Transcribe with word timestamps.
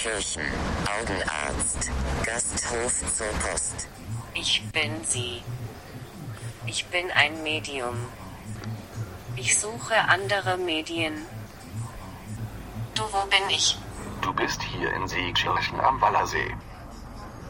Seekirchen, 0.00 0.42
Augenarzt, 0.98 1.90
Gasthof 2.24 3.14
zur 3.14 3.26
Post. 3.44 3.86
Ich 4.32 4.62
bin 4.72 5.04
sie. 5.04 5.42
Ich 6.64 6.86
bin 6.86 7.10
ein 7.10 7.42
Medium. 7.42 7.96
Ich 9.36 9.58
suche 9.58 9.94
andere 10.08 10.56
Medien. 10.56 11.26
Du, 12.94 13.02
wo 13.02 13.26
bin 13.26 13.50
ich? 13.50 13.78
Du 14.22 14.32
bist 14.32 14.62
hier 14.62 14.90
in 14.94 15.06
Seekirchen 15.06 15.78
am 15.80 16.00
Wallersee. 16.00 16.54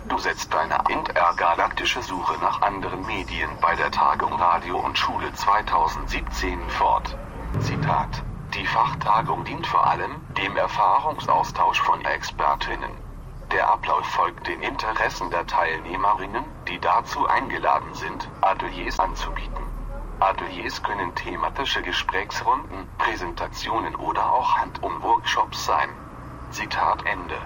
Du 0.09 0.19
setzt 0.19 0.53
deine 0.53 0.83
intergalaktische 0.89 2.03
Suche 2.03 2.37
nach 2.41 2.63
anderen 2.63 3.07
Medien 3.07 3.51
bei 3.61 3.77
der 3.77 3.93
Tagung 3.93 4.33
Radio 4.33 4.81
und 4.81 4.99
Schule 4.99 5.33
2017 5.35 6.59
fort. 6.71 7.17
Zitat. 7.61 8.25
Die 8.55 8.67
Fachtagung 8.67 9.45
dient 9.45 9.67
vor 9.67 9.87
allem 9.87 10.21
dem 10.37 10.57
Erfahrungsaustausch 10.57 11.81
von 11.83 12.05
Expertinnen. 12.05 12.91
Der 13.53 13.69
Ablauf 13.69 14.05
folgt 14.07 14.47
den 14.49 14.61
Interessen 14.63 15.31
der 15.31 15.47
Teilnehmerinnen, 15.47 16.45
die 16.67 16.81
dazu 16.81 17.27
eingeladen 17.27 17.95
sind, 17.95 18.29
Ateliers 18.41 18.99
anzubieten. 18.99 19.65
Ateliers 20.19 20.83
können 20.83 21.15
thematische 21.15 21.81
Gesprächsrunden, 21.83 22.89
Präsentationen 22.99 23.95
oder 23.97 24.33
auch 24.33 24.57
Handum-Workshops 24.59 25.65
sein. 25.65 25.89
Zitat 26.51 27.07
Ende. 27.07 27.39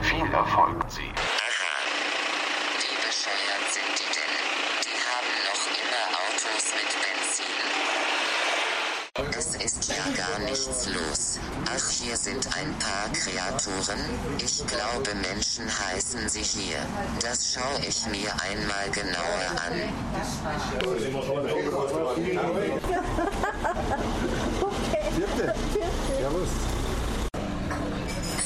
Viel 0.00 0.32
Erfolg, 0.32 0.84
Sie. 0.88 1.12
Wie 2.78 2.96
bescheuert 3.04 3.66
sind 3.68 3.98
die 3.98 4.12
denn? 4.14 4.34
Die 4.84 4.98
haben 5.10 5.34
noch 5.44 5.66
immer 5.74 6.04
Autos 6.22 6.64
mit 6.74 6.90
Benzin. 7.02 7.95
Ja 9.96 10.04
gar 10.14 10.38
nichts 10.40 10.86
los. 10.88 11.38
Ach, 11.64 11.90
hier 11.90 12.16
sind 12.18 12.46
ein 12.54 12.78
paar 12.78 13.08
Kreaturen. 13.14 13.98
Ich 14.44 14.58
glaube, 14.66 15.14
Menschen 15.14 15.66
heißen 15.66 16.28
sie 16.28 16.42
hier. 16.42 16.76
Das 17.22 17.54
schaue 17.54 17.80
ich 17.80 18.04
mir 18.06 18.30
einmal 18.42 18.90
genauer 18.90 19.50
an. 19.64 19.72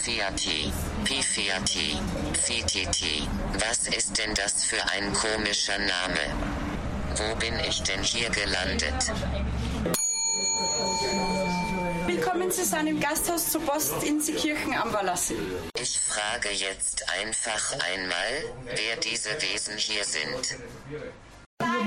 Fiati, 0.03 0.73
Pifiati, 1.05 1.99
Fititi. 2.41 3.29
Was 3.59 3.89
ist 3.89 4.17
denn 4.19 4.35
das 4.37 4.63
für 4.65 4.83
ein 4.93 5.13
komischer 5.13 5.79
Name? 5.79 6.21
Wo 7.17 7.35
bin 7.37 7.59
ich 7.69 7.83
denn 7.83 8.03
hier 8.05 8.31
gelandet? 8.31 9.13
Willkommen 12.07 12.51
zu 12.51 12.65
seinem 12.65 13.01
Gasthaus 13.01 13.51
zur 13.51 13.61
Post 13.63 14.03
in 14.05 14.21
Seekirchen 14.21 14.75
am 14.75 14.93
Wallersee. 14.93 15.35
Ich 15.81 15.99
frage 16.01 16.49
jetzt 16.51 17.05
einfach 17.21 17.73
einmal, 17.93 18.55
wer 18.65 18.97
diese 18.97 19.31
Wesen 19.41 19.77
hier 19.77 20.05
sind. 20.05 20.59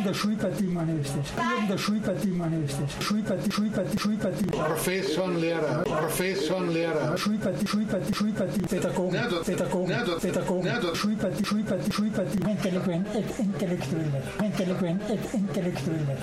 da 0.06 0.14
Schulpartie 0.14 0.64
manifestiert. 0.64 1.26
Da 1.70 1.78
Schulpartie 1.78 2.28
manifestiert. 2.28 2.90
Schulpartie, 3.02 3.52
Schulpartie, 3.52 3.98
Schulpartie. 4.00 4.46
Professionlehrer, 4.48 5.84
Professionlehrer. 5.84 7.18
Schulpartie, 7.18 7.68
Schulpartie, 7.68 8.14
Schulpartie. 8.14 8.62
Pädagogen, 8.62 9.16
Ja, 9.16 9.28
das- 9.28 9.46
Pädagogen, 9.46 9.92
ja, 9.92 10.04
das- 10.04 10.22
Pädagogen. 10.22 10.68
ja, 10.68 10.80
das- 10.80 10.98
Schulpartie, 10.98 11.46
Schulpartie, 11.46 11.92
Schulpartie. 11.92 12.40
Intelligent, 12.40 13.08
et 13.16 13.40
Intellektuelle. 13.40 14.24
Intelligent, 14.42 15.10
et 15.10 15.34
Intellektuelle. 15.34 16.18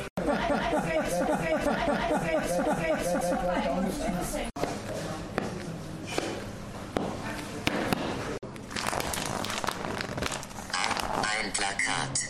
Ein 11.22 11.52
Plakat. 11.52 12.28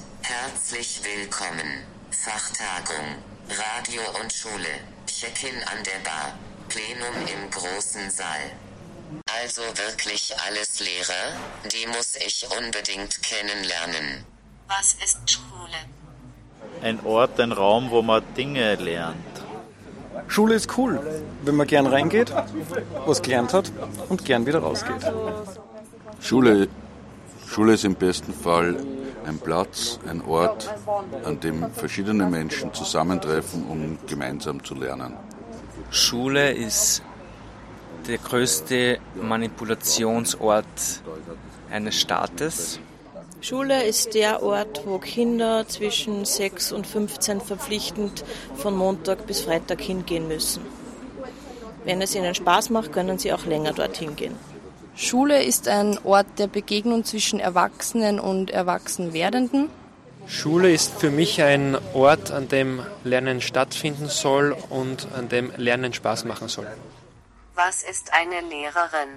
Herzlich 0.60 1.00
willkommen. 1.02 1.84
Fachtagung. 2.10 3.16
Radio 3.48 4.02
und 4.20 4.30
Schule. 4.30 4.68
Check-in 5.06 5.56
an 5.62 5.82
der 5.84 6.04
Bar. 6.04 6.34
Plenum 6.68 7.16
im 7.22 7.50
großen 7.50 8.10
Saal. 8.10 8.52
Also 9.42 9.62
wirklich 9.62 10.34
alles 10.46 10.80
Lehrer? 10.80 11.32
Die 11.64 11.86
muss 11.86 12.14
ich 12.16 12.46
unbedingt 12.58 13.22
kennenlernen. 13.22 14.26
Was 14.68 14.96
ist 15.02 15.30
Schule? 15.30 15.78
Ein 16.82 17.00
Ort, 17.06 17.40
ein 17.40 17.52
Raum, 17.52 17.90
wo 17.90 18.02
man 18.02 18.22
Dinge 18.36 18.74
lernt. 18.74 19.16
Schule 20.28 20.56
ist 20.56 20.76
cool, 20.76 21.00
wenn 21.42 21.56
man 21.56 21.66
gern 21.68 21.86
reingeht, 21.86 22.34
was 23.06 23.22
gelernt 23.22 23.54
hat 23.54 23.72
und 24.10 24.26
gern 24.26 24.44
wieder 24.44 24.58
rausgeht. 24.58 25.10
Schule, 26.20 26.68
Schule 27.46 27.72
ist 27.72 27.84
im 27.86 27.94
besten 27.94 28.34
Fall 28.34 28.76
ein 29.30 29.38
Platz, 29.38 29.98
ein 30.08 30.22
Ort, 30.24 30.68
an 31.24 31.40
dem 31.40 31.70
verschiedene 31.72 32.26
Menschen 32.26 32.74
zusammentreffen, 32.74 33.64
um 33.66 33.98
gemeinsam 34.06 34.62
zu 34.62 34.74
lernen. 34.74 35.14
Schule 35.90 36.52
ist 36.52 37.02
der 38.06 38.18
größte 38.18 38.98
Manipulationsort 39.20 41.02
eines 41.70 42.00
Staates. 42.00 42.80
Schule 43.40 43.84
ist 43.84 44.14
der 44.14 44.42
Ort, 44.42 44.82
wo 44.84 44.98
Kinder 44.98 45.66
zwischen 45.66 46.24
6 46.24 46.72
und 46.72 46.86
15 46.86 47.40
verpflichtend 47.40 48.24
von 48.56 48.76
Montag 48.76 49.26
bis 49.26 49.40
Freitag 49.40 49.80
hingehen 49.80 50.28
müssen. 50.28 50.62
Wenn 51.84 52.02
es 52.02 52.14
ihnen 52.14 52.34
Spaß 52.34 52.68
macht, 52.70 52.92
können 52.92 53.18
sie 53.18 53.32
auch 53.32 53.46
länger 53.46 53.72
dorthin 53.72 54.14
gehen. 54.16 54.34
Schule 54.96 55.42
ist 55.42 55.68
ein 55.68 55.98
Ort 56.04 56.26
der 56.38 56.46
Begegnung 56.46 57.04
zwischen 57.04 57.40
Erwachsenen 57.40 58.20
und 58.20 58.50
Erwachsenwerdenden. 58.50 59.70
Schule 60.26 60.72
ist 60.72 60.94
für 60.98 61.10
mich 61.10 61.42
ein 61.42 61.76
Ort, 61.94 62.30
an 62.30 62.48
dem 62.48 62.82
Lernen 63.04 63.40
stattfinden 63.40 64.08
soll 64.08 64.56
und 64.68 65.08
an 65.16 65.28
dem 65.28 65.52
Lernen 65.56 65.92
Spaß 65.92 66.24
machen 66.24 66.48
soll. 66.48 66.66
Was 67.54 67.82
ist 67.82 68.12
eine 68.12 68.40
Lehrerin? 68.48 69.08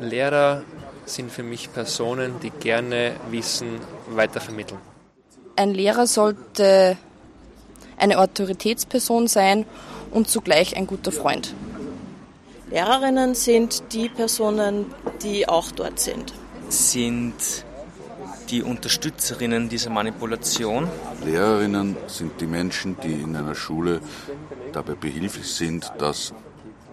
Lehrer 0.00 0.62
sind 1.06 1.30
für 1.30 1.42
mich 1.42 1.72
Personen, 1.72 2.40
die 2.40 2.50
gerne 2.50 3.14
Wissen 3.30 3.80
weitervermitteln. 4.08 4.80
Ein 5.56 5.72
Lehrer 5.72 6.06
sollte 6.06 6.96
eine 7.96 8.18
Autoritätsperson 8.18 9.28
sein 9.28 9.66
und 10.10 10.28
zugleich 10.28 10.76
ein 10.76 10.86
guter 10.86 11.12
Freund. 11.12 11.54
Lehrerinnen 12.70 13.34
sind 13.34 13.92
die 13.92 14.08
Personen, 14.08 14.86
die 15.22 15.48
auch 15.48 15.70
dort 15.70 16.00
sind. 16.00 16.32
Sind 16.68 17.34
die 18.50 18.62
Unterstützerinnen 18.62 19.68
dieser 19.68 19.90
Manipulation. 19.90 20.88
Lehrerinnen 21.24 21.96
sind 22.06 22.40
die 22.40 22.46
Menschen, 22.46 22.96
die 23.02 23.12
in 23.12 23.36
einer 23.36 23.54
Schule 23.54 24.00
dabei 24.72 24.94
behilflich 24.94 25.46
sind, 25.46 25.92
dass 25.98 26.32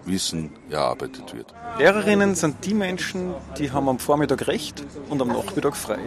Wissen 0.04 0.50
erarbeitet 0.70 1.34
wird. 1.34 1.46
Lehrerinnen 1.78 2.34
sind 2.34 2.64
die 2.64 2.74
Menschen, 2.74 3.34
die 3.58 3.70
haben 3.70 3.88
am 3.88 3.98
Vormittag 3.98 4.46
recht 4.48 4.84
und 5.08 5.22
am 5.22 5.28
Nachmittag 5.28 5.76
frei. 5.76 6.00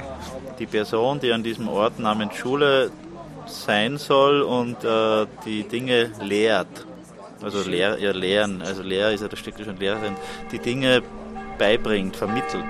Die 0.60 0.66
Person, 0.66 1.20
die 1.20 1.32
an 1.32 1.44
diesem 1.44 1.68
Ort 1.68 2.00
namens 2.00 2.36
Schule 2.36 2.92
sein 3.48 3.98
soll 3.98 4.42
und 4.42 4.84
äh, 4.84 5.26
die 5.46 5.64
Dinge 5.64 6.12
lehrt. 6.22 6.86
Also 7.46 7.70
lehr, 7.70 8.00
ja, 8.00 8.12
lehren, 8.12 8.64
also 8.64 8.82
Lehrer 8.82 9.12
ist 9.12 9.22
ja 9.22 9.28
das 9.28 9.38
Stück 9.38 9.54
schon 9.64 9.78
Lehrerin, 9.78 10.16
die 10.52 10.58
Dinge 10.58 11.04
beibringt, 11.60 12.16
vermittelt. 12.16 12.66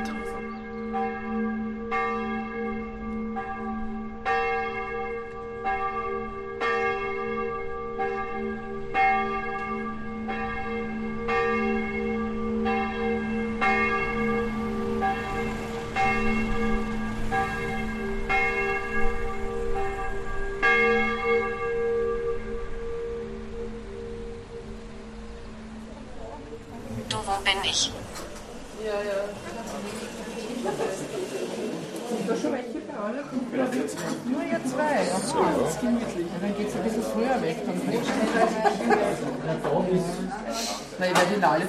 Ich? 27.67 27.91
Ja, 28.85 28.93
ja. 28.93 29.25
Sind 32.09 32.29
da 32.29 32.35
schon 32.35 32.51
welche 32.53 32.77
Nur 34.29 34.43
ihr 34.43 34.59
zwei. 34.69 34.83
Aha, 34.83 35.53
das 35.59 35.71
ist 35.71 35.81
gemütlich. 35.81 36.27
Dann 36.41 36.55
geht 36.57 36.67
es 36.67 36.75
ein 36.75 36.83
bisschen 36.83 37.03
früher 37.03 37.41
weg. 37.41 37.57
Dann 37.65 37.81
Nein, 40.97 41.11
ich 41.11 41.17
werde 41.17 41.35
ihn 41.35 41.43
alle 41.43 41.65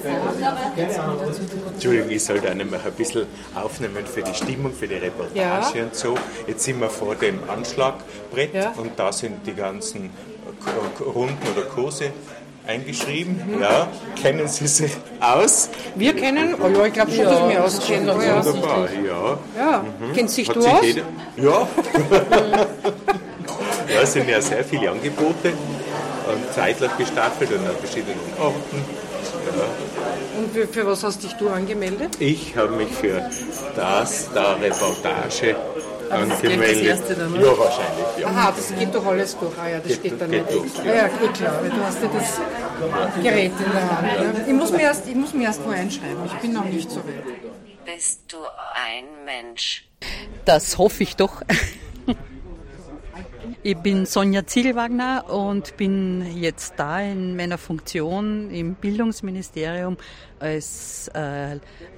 Entschuldigung, 1.73 2.09
ich 2.11 2.23
sollte 2.23 2.49
einen 2.49 2.69
noch 2.69 2.85
ein 2.85 2.93
bisschen 2.93 3.25
aufnehmen 3.55 4.05
für 4.05 4.21
die 4.21 4.33
Stimmung, 4.33 4.73
für 4.73 4.87
die 4.87 4.95
Reportage 4.95 5.77
Ja. 5.79 5.83
und 5.83 5.95
so. 5.95 6.15
Jetzt 6.47 6.63
sind 6.63 6.79
wir 6.79 6.89
vor 6.89 7.15
dem 7.15 7.39
Anschlagbrett 7.49 8.77
und 8.77 8.97
da 8.97 9.11
sind 9.11 9.45
die 9.45 9.53
ganzen 9.53 10.11
Runden 10.99 11.47
oder 11.55 11.63
Kurse 11.67 12.11
eingeschrieben. 12.67 13.41
Ja, 13.61 13.87
kennen 14.21 14.47
Sie 14.47 14.67
sich 14.67 14.91
aus? 15.19 15.69
Wir 15.95 16.13
kennen, 16.15 16.55
oh 16.61 16.67
ja, 16.67 16.85
ich 16.85 16.93
glaube 16.93 17.11
schon, 17.11 17.25
dass 17.25 17.49
wir 17.49 17.63
auskennen. 17.63 18.07
Ja. 18.07 18.45
Wunderbar, 18.45 18.87
ja. 19.05 19.37
Ja, 19.57 19.83
Mhm. 19.99 20.13
kennst 20.13 20.37
dich 20.37 20.49
Hat 20.49 20.55
du 20.55 20.61
sich 20.61 20.71
aus? 20.71 20.83
jeder- 20.85 21.01
Ja. 21.37 21.67
ja, 23.93 24.01
es 24.03 24.13
sind 24.13 24.29
ja 24.29 24.41
sehr 24.41 24.63
viele 24.63 24.91
Angebote 24.91 25.49
und 25.49 26.53
zeitlich 26.53 26.91
gestaffelt 26.97 27.51
und 27.51 27.59
an 27.67 27.75
verschiedenen 27.79 28.17
Orten. 28.39 28.57
Ja. 29.55 29.63
Und 30.39 30.53
für, 30.53 30.67
für 30.67 30.85
was 30.85 31.03
hast 31.03 31.23
dich 31.23 31.33
du 31.33 31.49
angemeldet? 31.49 32.11
Ich 32.19 32.55
habe 32.55 32.71
mich 32.75 32.89
für 32.89 33.21
das 33.75 34.29
da 34.33 34.53
Reportage 34.53 35.55
Das 36.09 36.21
ist 36.29 36.41
gleich 36.41 36.53
angemeldet. 36.53 36.75
das 36.77 36.99
erste 36.99 37.15
dann, 37.15 37.35
ja, 37.35 37.57
wahrscheinlich, 37.57 38.05
ja. 38.19 38.27
Aha, 38.27 38.53
das 38.55 38.75
geht 38.79 38.95
doch 38.95 39.05
alles 39.05 39.37
durch. 39.37 39.53
Ah 39.57 39.69
ja, 39.69 39.77
das 39.79 39.87
Geht- 39.87 39.99
steht 39.99 40.21
dann 40.21 40.31
geht 40.31 40.51
nicht. 40.51 40.77
durch, 40.77 40.85
Ja, 40.85 40.93
ja, 40.95 41.05
eh 41.07 41.27
klar, 41.33 41.59
weil 41.61 41.69
du 41.69 41.83
hast 41.83 42.01
ja 42.01 42.09
das 42.13 43.21
Gerät 43.23 43.51
in 43.65 43.71
der 43.71 43.91
Hand. 44.31 44.47
Ich, 44.47 44.53
muss 44.53 44.71
mir 44.71 44.81
erst, 44.81 45.07
ich 45.07 45.15
muss 45.15 45.33
mir 45.33 45.43
erst 45.43 45.65
mal 45.65 45.75
einschreiben, 45.75 46.25
ich 46.25 46.33
bin 46.33 46.53
noch 46.53 46.65
nicht 46.65 46.89
so 46.89 46.97
weit. 46.97 47.23
Bist 47.85 48.21
du 48.31 48.37
ein 48.37 49.05
Mensch? 49.25 49.87
Das 50.45 50.77
hoffe 50.77 51.03
ich 51.03 51.15
doch. 51.15 51.41
Ich 53.63 53.77
bin 53.77 54.05
Sonja 54.05 54.45
Ziegelwagner 54.45 55.25
und 55.29 55.77
bin 55.77 56.37
jetzt 56.37 56.73
da 56.77 56.99
in 57.01 57.35
meiner 57.35 57.57
Funktion 57.57 58.51
im 58.51 58.75
Bildungsministerium 58.75 59.97
als 60.39 61.09
äh, 61.15 61.57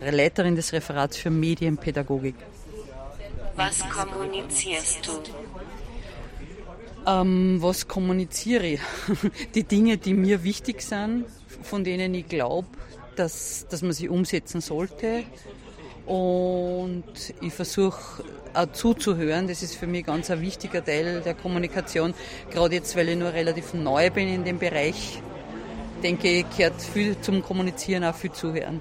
Leiterin 0.09 0.55
des 0.55 0.73
Referats 0.73 1.17
für 1.17 1.29
Medienpädagogik. 1.31 2.35
Was 3.59 3.83
kommunizierst 3.89 5.05
du? 5.05 5.11
Ähm, 7.05 7.57
was 7.59 7.89
kommuniziere 7.89 8.65
ich? 8.65 8.79
Die 9.53 9.65
Dinge, 9.65 9.97
die 9.97 10.13
mir 10.13 10.45
wichtig 10.45 10.81
sind, 10.81 11.25
von 11.61 11.83
denen 11.83 12.13
ich 12.13 12.29
glaube, 12.29 12.69
dass, 13.17 13.67
dass 13.67 13.81
man 13.81 13.91
sie 13.91 14.07
umsetzen 14.07 14.61
sollte. 14.61 15.25
Und 16.05 17.03
ich 17.41 17.53
versuche 17.53 18.23
auch 18.53 18.71
zuzuhören. 18.71 19.49
Das 19.49 19.61
ist 19.61 19.75
für 19.75 19.87
mich 19.87 20.05
ganz 20.05 20.31
ein 20.31 20.39
wichtiger 20.39 20.81
Teil 20.81 21.19
der 21.19 21.33
Kommunikation. 21.33 22.13
Gerade 22.51 22.75
jetzt, 22.75 22.95
weil 22.95 23.09
ich 23.09 23.17
nur 23.17 23.33
relativ 23.33 23.73
neu 23.73 24.09
bin 24.09 24.29
in 24.29 24.45
dem 24.45 24.57
Bereich, 24.57 25.21
denke 26.01 26.29
ich, 26.29 26.45
gehört 26.55 26.81
viel 26.81 27.19
zum 27.19 27.43
Kommunizieren 27.43 28.05
auch 28.05 28.15
viel 28.15 28.31
zuhören. 28.31 28.79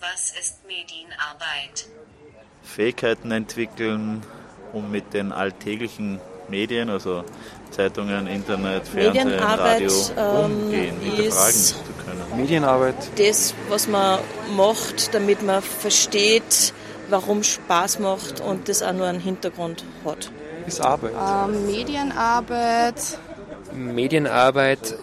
Was 0.00 0.30
ist 0.38 0.64
Medienarbeit? 0.64 1.88
Fähigkeiten 2.66 3.30
entwickeln, 3.30 4.22
um 4.72 4.90
mit 4.90 5.14
den 5.14 5.32
alltäglichen 5.32 6.20
Medien, 6.48 6.90
also 6.90 7.24
Zeitungen, 7.70 8.26
Internet, 8.26 8.86
Fernsehen, 8.86 9.28
Medienarbeit, 9.28 9.82
Radio, 9.82 9.92
ähm, 10.16 10.44
umgehen, 10.64 11.00
hinterfragen 11.00 11.50
ist- 11.50 11.68
zu 11.68 12.04
können. 12.04 12.40
Medienarbeit. 12.40 12.94
Das, 13.16 13.54
was 13.68 13.88
man 13.88 14.20
macht, 14.56 15.14
damit 15.14 15.42
man 15.42 15.62
versteht, 15.62 16.72
warum 17.08 17.42
Spaß 17.42 17.98
macht 18.00 18.40
und 18.40 18.68
das 18.68 18.82
auch 18.82 18.92
nur 18.92 19.06
einen 19.06 19.20
Hintergrund 19.20 19.84
hat. 20.04 20.30
Ist 20.66 20.80
Arbeit. 20.80 21.12
Ähm, 21.14 21.66
Medienarbeit 21.66 23.18
Medienarbeit 23.72 24.96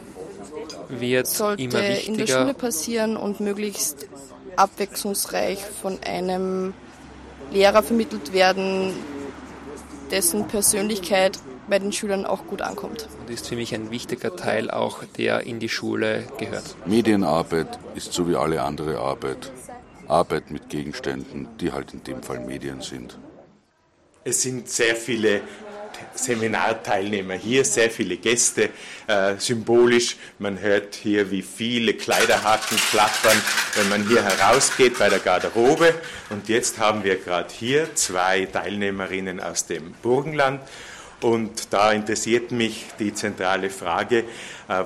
wird 0.90 1.28
sollte 1.28 1.64
immer 1.64 1.80
in 1.80 1.82
der 1.82 1.98
wichtiger. 1.98 2.42
Schule 2.42 2.54
passieren 2.54 3.18
und 3.18 3.40
möglichst 3.40 4.08
abwechslungsreich 4.56 5.60
von 5.82 6.00
einem 6.06 6.74
Lehrer 7.54 7.84
vermittelt 7.84 8.34
werden, 8.34 8.94
dessen 10.12 10.48
Persönlichkeit 10.48 11.40
bei 11.70 11.80
den 11.80 11.92
Schülern 11.92 12.26
auch 12.26 12.46
gut 12.46 12.62
ankommt. 12.62 13.08
und 13.22 13.30
ist 13.30 13.48
für 13.48 13.56
mich 13.56 13.74
ein 13.74 13.90
wichtiger 13.92 14.36
Teil 14.36 14.70
auch, 14.70 15.04
der 15.18 15.42
in 15.42 15.60
die 15.60 15.70
Schule 15.70 16.24
gehört. 16.38 16.76
Medienarbeit 16.86 17.80
ist 17.96 18.12
so 18.12 18.28
wie 18.28 18.36
alle 18.36 18.62
andere 18.64 19.00
Arbeit. 19.00 19.52
Arbeit 20.08 20.52
mit 20.52 20.70
Gegenständen, 20.70 21.48
die 21.62 21.72
halt 21.72 21.94
in 21.94 22.04
dem 22.04 22.22
Fall 22.22 22.40
Medien 22.40 22.82
sind. 22.82 23.18
Es 24.26 24.42
sind 24.42 24.70
sehr 24.70 24.96
viele 24.96 25.42
Seminarteilnehmer 26.16 27.36
hier, 27.36 27.66
sehr 27.66 27.90
viele 27.90 28.18
Gäste, 28.18 28.70
äh, 29.08 29.36
symbolisch. 29.38 30.18
Man 30.40 30.60
hört 30.60 30.96
hier, 30.96 31.32
wie 31.32 31.42
viele 31.42 31.94
Kleiderhaken 31.94 32.78
klappern, 32.92 33.42
wenn 33.76 33.90
man 33.90 34.08
hier 34.08 34.24
herausgeht 34.24 34.98
bei 35.00 35.10
der 35.10 35.20
Garderobe. 35.20 35.94
Und 36.30 36.50
jetzt 36.50 36.80
haben 36.80 37.04
wir 37.04 37.18
gerade 37.18 37.54
hier 37.54 37.94
zwei 37.96 38.46
Teilnehmerinnen 38.46 39.40
aus 39.40 39.66
dem 39.66 39.94
Burgenland. 40.02 40.62
Und 41.22 41.74
da 41.74 41.92
interessiert 41.92 42.52
mich 42.52 42.86
die 43.00 43.14
zentrale 43.14 43.70
Frage, 43.70 44.26
äh, 44.68 44.84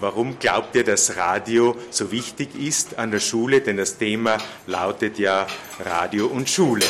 Warum 0.00 0.38
glaubt 0.38 0.74
ihr, 0.76 0.84
dass 0.84 1.18
Radio 1.18 1.76
so 1.90 2.10
wichtig 2.10 2.54
ist 2.58 2.98
an 2.98 3.10
der 3.10 3.20
Schule? 3.20 3.60
Denn 3.60 3.76
das 3.76 3.98
Thema 3.98 4.38
lautet 4.66 5.18
ja 5.18 5.46
Radio 5.78 6.26
und 6.26 6.48
Schule. 6.48 6.86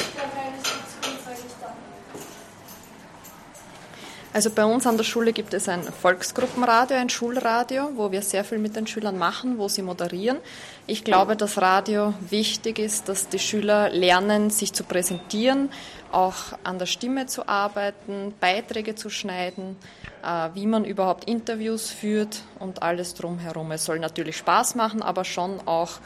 Also 4.32 4.50
bei 4.50 4.64
uns 4.64 4.86
an 4.86 4.96
der 4.96 5.02
Schule 5.02 5.32
gibt 5.32 5.54
es 5.54 5.68
ein 5.68 5.82
Volksgruppenradio, 5.82 6.96
ein 6.96 7.10
Schulradio, 7.10 7.90
wo 7.96 8.12
wir 8.12 8.22
sehr 8.22 8.44
viel 8.44 8.58
mit 8.58 8.76
den 8.76 8.86
Schülern 8.86 9.18
machen, 9.18 9.58
wo 9.58 9.66
sie 9.66 9.82
moderieren. 9.82 10.38
Ich 10.86 11.02
glaube, 11.02 11.34
dass 11.34 11.60
Radio 11.60 12.14
wichtig 12.28 12.78
ist, 12.78 13.08
dass 13.08 13.28
die 13.28 13.40
Schüler 13.40 13.90
lernen, 13.90 14.50
sich 14.50 14.72
zu 14.72 14.84
präsentieren, 14.84 15.70
auch 16.12 16.36
an 16.62 16.78
der 16.78 16.86
Stimme 16.86 17.26
zu 17.26 17.48
arbeiten, 17.48 18.32
Beiträge 18.38 18.94
zu 18.94 19.10
schneiden, 19.10 19.76
äh, 20.22 20.50
wie 20.54 20.66
man 20.66 20.84
überhaupt 20.84 21.24
Interviews 21.24 21.90
führt 21.90 22.42
und 22.60 22.84
alles 22.84 23.14
drumherum. 23.14 23.72
Es 23.72 23.84
soll 23.84 23.98
natürlich 23.98 24.36
Spaß 24.36 24.76
machen, 24.76 25.02
aber 25.02 25.24
schon 25.24 25.60
auch, 25.66 25.98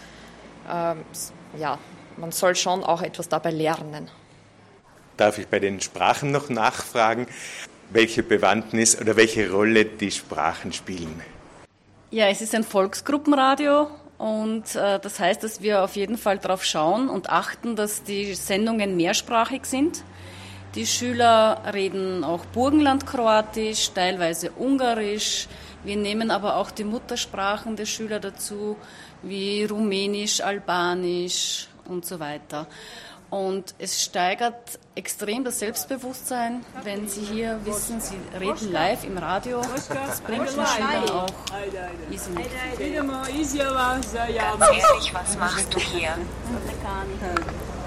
ähm, 0.72 1.04
ja, 1.58 1.78
man 2.16 2.32
soll 2.32 2.56
schon 2.56 2.84
auch 2.84 3.02
etwas 3.02 3.28
dabei 3.28 3.50
lernen. 3.50 4.10
Darf 5.18 5.36
ich 5.38 5.46
bei 5.46 5.60
den 5.60 5.82
Sprachen 5.82 6.32
noch 6.32 6.48
nachfragen, 6.48 7.26
welche 7.94 8.24
Bewandtnis 8.24 9.00
oder 9.00 9.16
welche 9.16 9.50
Rolle 9.50 9.84
die 9.84 10.10
Sprachen 10.10 10.72
spielen? 10.72 11.22
Ja, 12.10 12.26
es 12.28 12.40
ist 12.40 12.54
ein 12.54 12.64
Volksgruppenradio 12.64 13.88
und 14.18 14.74
äh, 14.74 14.98
das 14.98 15.20
heißt, 15.20 15.42
dass 15.42 15.62
wir 15.62 15.82
auf 15.82 15.96
jeden 15.96 16.18
Fall 16.18 16.38
darauf 16.38 16.64
schauen 16.64 17.08
und 17.08 17.30
achten, 17.30 17.76
dass 17.76 18.02
die 18.02 18.34
Sendungen 18.34 18.96
mehrsprachig 18.96 19.64
sind. 19.64 20.02
Die 20.74 20.86
Schüler 20.86 21.62
reden 21.72 22.24
auch 22.24 22.44
Burgenlandkroatisch, 22.46 23.92
teilweise 23.92 24.50
Ungarisch. 24.50 25.46
Wir 25.84 25.96
nehmen 25.96 26.32
aber 26.32 26.56
auch 26.56 26.72
die 26.72 26.82
Muttersprachen 26.82 27.76
der 27.76 27.86
Schüler 27.86 28.18
dazu, 28.18 28.76
wie 29.22 29.64
Rumänisch, 29.64 30.40
Albanisch 30.40 31.68
und 31.84 32.04
so 32.04 32.18
weiter. 32.18 32.66
Und 33.34 33.74
es 33.78 34.00
steigert 34.00 34.78
extrem 34.94 35.42
das 35.42 35.58
Selbstbewusstsein, 35.58 36.64
wenn 36.84 37.08
Sie 37.08 37.20
hier 37.20 37.58
wissen, 37.64 38.00
Sie 38.00 38.14
reden 38.38 38.70
live 38.70 39.02
im 39.02 39.18
Radio. 39.18 39.60
Das 39.88 40.20
bringt 40.20 40.46
den 40.46 40.66
Schülern 40.66 41.10
auch 41.10 41.34
irrsinnig 42.12 42.46
Ehrlich, 44.70 45.14
was 45.14 45.36
machst 45.36 45.74
du 45.74 45.80
hier? 45.80 46.12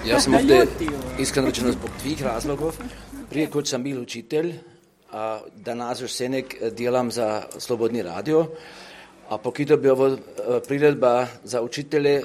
Jaz 0.04 0.24
sem 0.24 0.34
ovde 0.36 0.68
iskreno 1.18 1.48
rečeno 1.48 1.72
zbog 1.72 1.92
tvih 2.02 2.24
razlogov. 2.26 2.76
Prije 3.30 3.48
kot 3.50 3.68
sam 3.68 3.84
bil 3.84 4.02
učitelj, 4.02 4.54
a 5.12 5.40
danas 5.56 6.02
još 6.02 6.12
se 6.12 6.30
nek 6.30 6.56
djelam 6.72 7.12
za 7.12 7.44
Slobodni 7.58 8.04
radio, 8.04 8.48
a 9.30 9.38
pokito 9.38 9.78
bi 9.78 9.90
ovo 9.90 10.18
priredba 10.68 11.28
za 11.44 11.62
učitelje 11.62 12.24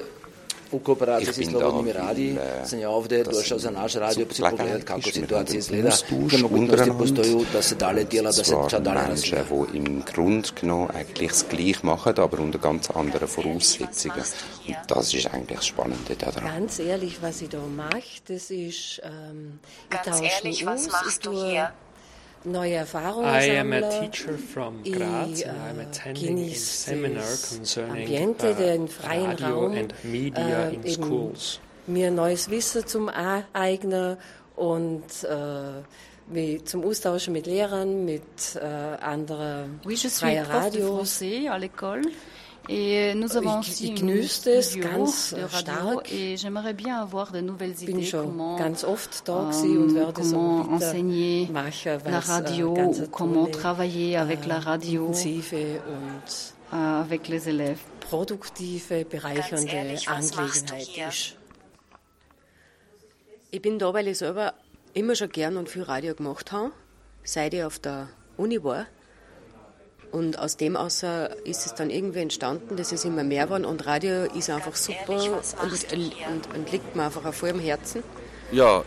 u 0.73 0.79
kooperaciji 0.79 1.23
Ich 1.23 1.35
s 1.35 1.37
bin 1.37 1.49
Slobodnimi 1.49 1.93
da, 1.93 1.99
radiji. 1.99 2.33
weil, 2.33 2.65
Sam 2.65 2.79
ja 2.79 2.89
ovde 2.89 3.23
das 3.23 3.35
došao 3.35 3.59
za 3.59 3.71
naš 3.71 3.93
radio 3.93 4.25
pa 4.25 4.33
si 4.33 4.41
Gelegenheit 4.41 4.59
pogledat 4.59 4.83
kako 4.83 4.99
ist, 4.99 5.05
wir 5.07 5.21
situacija 5.21 5.57
izgleda, 5.59 5.89
koje 6.29 6.41
mogućnosti 6.41 6.91
postoju 6.99 7.45
da 7.53 7.61
se 7.61 7.75
dalje 7.75 8.03
djela, 8.03 8.31
da 8.31 8.41
Es 8.41 8.47
se 8.47 8.55
ča 8.69 8.79
dalje 8.79 9.07
Menschen, 9.07 9.37
razvija. 9.37 9.67
die 9.71 9.77
im 9.77 10.03
Grunde 10.13 10.49
genommen 10.61 10.87
eigentlich 10.89 11.29
das 11.31 11.45
Gleiche 11.49 11.79
machen, 11.83 12.13
aber 12.17 12.39
unter 12.39 12.59
ganz 12.59 12.89
anderen 12.95 13.27
Voraussetzungen. 13.27 14.23
Und 14.67 14.77
das 14.87 15.13
ist 15.13 15.27
eigentlich 15.27 15.57
das 15.57 15.65
Spannende 15.65 16.15
daran. 16.15 16.43
Ganz 16.59 16.79
ehrlich, 16.79 17.21
was 17.21 17.41
ich 17.41 17.49
da 17.49 17.57
mache, 17.59 18.21
das 18.27 18.49
ist, 18.51 19.01
ähm, 19.03 19.59
ich 19.85 19.89
Ganz 19.89 20.05
tausche 20.07 20.23
ehrlich, 20.23 20.43
mich 20.43 20.65
was 20.65 20.85
aus, 20.85 20.91
machst 20.91 21.09
ich 21.09 21.19
du 21.19 21.31
tue 21.31 21.49
hier? 21.51 21.71
Neue 22.45 22.73
Erfahrungen 22.75 23.29
I 23.29 23.57
am 23.57 23.73
a 23.73 23.81
teacher 23.81 24.37
from 24.37 24.79
Ich, 24.83 24.93
Graz 24.93 25.41
äh, 25.41 25.49
and 25.49 25.57
I'm 25.59 25.79
attending 25.81 26.37
a 26.39 26.55
seminar 26.55 27.21
das 27.23 27.55
concerning 27.55 28.03
Ambiente, 28.03 28.51
uh, 28.51 28.55
den 28.55 28.87
freien 28.87 29.31
radio 29.31 29.59
Raum, 29.65 29.77
and 29.77 29.93
media 30.03 30.69
äh, 30.69 30.75
in 30.75 30.93
schools. 30.93 31.59
mir 31.87 32.11
neues 32.11 32.49
Wissen 32.49 32.85
zum 32.85 33.09
eignen 33.09 34.17
und 34.55 35.03
äh, 35.23 35.81
mit, 36.31 36.69
zum 36.69 36.83
Austauschen 36.85 37.33
mit 37.33 37.45
Lehrern, 37.47 38.05
mit 38.05 38.21
äh, 38.55 38.59
anderen 38.59 39.79
Oui, 39.85 39.93
je 39.95 40.07
suis 40.09 40.19
freien 40.19 40.45
prof 40.45 40.69
de 40.71 40.81
Radios. 40.81 40.99
français 40.99 41.49
à 41.49 41.57
l'école. 41.57 42.01
Et 42.69 43.13
nous 43.15 43.35
avons 43.35 43.59
Ich- 43.61 43.69
aussi 43.71 43.83
ich 43.93 44.01
une 44.01 44.07
genieße 44.07 44.47
es 44.47 44.69
studio 44.71 44.89
ganz, 44.89 45.29
de 45.31 45.37
äh, 45.39 45.43
radio 45.43 45.59
stark. 45.59 46.11
et 46.13 46.37
j'aimerais 46.37 46.73
bien 46.73 46.97
avoir 47.01 47.31
de 47.33 47.41
nouvelles 47.41 47.75
bin 47.85 47.97
idées 47.97 48.05
schon 48.09 48.25
comment, 48.27 48.55
ganz 48.57 48.85
oft 48.85 49.27
da 49.27 49.49
gewesen 49.51 49.77
und 49.83 49.95
werde 49.95 50.23
so 50.23 50.31
comment 50.31 50.63
weiter 50.71 50.73
enseigner 50.87 51.49
machen, 51.51 51.99
la 52.09 52.19
radio, 52.21 52.73
ganz 52.73 52.99
ou 53.01 53.07
comment 53.09 53.45
tolle, 53.47 53.51
travailler 53.61 54.15
avec 54.17 54.45
la 54.45 54.59
radio 54.59 55.07
intensive 55.07 55.81
und 55.87 56.53
avec 56.71 57.27
les 57.27 57.49
élèves. 57.49 57.79
produktive, 58.09 59.03
bereichernde 59.11 59.67
ehrlich, 59.69 60.07
Angelegenheit 60.07 60.83
hier? 60.87 61.07
ist. 61.09 61.35
Ich 63.51 63.61
bin 63.61 63.77
da, 63.77 63.93
weil 63.93 64.07
ich 64.07 64.19
selber 64.19 64.53
immer 64.93 65.15
schon 65.15 65.29
gern 65.29 65.57
und 65.57 65.67
viel 65.67 65.83
Radio 65.83 66.15
gemacht 66.15 66.51
habe, 66.53 66.71
seit 67.25 67.53
ich 67.53 67.63
auf 67.63 67.77
der 67.79 68.07
Uni 68.37 68.63
war. 68.63 68.85
Und 70.13 70.37
aus 70.37 70.57
dem 70.57 70.77
außer 70.77 71.43
ist 71.43 71.65
es 71.65 71.73
dann 71.73 71.89
irgendwie 71.89 72.19
entstanden, 72.19 72.77
dass 72.77 72.91
es 72.91 73.03
immer 73.03 73.23
mehr 73.23 73.49
waren 73.49 73.65
und 73.65 73.87
Radio 73.87 74.25
ist 74.25 74.47
einfach 74.51 74.75
super 74.75 75.15
und, 75.15 75.33
und, 75.33 75.91
und, 75.91 76.55
und 76.55 76.71
liegt 76.71 76.95
mir 76.95 77.05
einfach 77.05 77.25
auch 77.25 77.33
voll 77.33 77.49
am 77.49 77.59
Herzen. 77.59 78.03
Ja, 78.51 78.83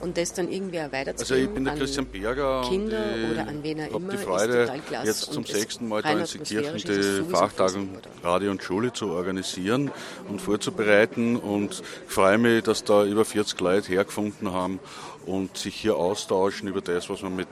Und 0.00 0.16
das 0.16 0.32
dann 0.32 0.50
irgendwie 0.50 0.78
auch 0.78 0.84
also 0.84 0.96
weiterzugeben 0.96 1.48
ich 1.48 1.54
bin 1.54 1.64
der 1.64 1.72
an 1.72 1.78
Christian 1.78 2.06
Berger 2.06 2.62
Kinder 2.68 2.98
und 2.98 3.32
oder 3.32 3.48
an 3.48 3.62
wen 3.62 3.82
habe 3.82 3.94
immer, 3.96 4.12
die 4.12 4.18
Freude, 4.18 4.72
jetzt 5.04 5.32
zum 5.32 5.44
sechsten 5.44 5.88
Mal 5.88 6.02
da 6.02 6.12
in 6.12 6.18
es 6.18 6.32
die 6.32 7.22
Fachtagung 7.30 7.88
Radio 8.22 8.50
und 8.50 8.62
Schule 8.62 8.92
zu 8.92 9.08
organisieren 9.08 9.90
und 10.28 10.40
vorzubereiten 10.40 11.36
und 11.36 11.82
ich 12.06 12.12
freue 12.12 12.38
mich, 12.38 12.62
dass 12.62 12.84
da 12.84 13.04
über 13.04 13.24
40 13.24 13.60
Leute 13.60 13.88
hergefunden 13.88 14.52
haben 14.52 14.80
und 15.26 15.56
sich 15.56 15.74
hier 15.74 15.96
austauschen 15.96 16.68
über 16.68 16.80
das, 16.80 17.10
was 17.10 17.22
man 17.22 17.34
mit 17.36 17.48